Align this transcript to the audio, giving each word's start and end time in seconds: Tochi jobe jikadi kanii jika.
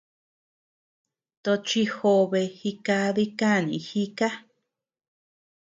Tochi 1.43 1.81
jobe 1.93 2.41
jikadi 2.59 3.25
kanii 3.39 3.83
jika. 3.87 4.27